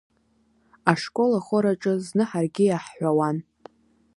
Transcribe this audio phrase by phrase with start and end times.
[0.91, 3.37] Ашкол ахор аҿы зны ҳаргьы иаҳҳәауан…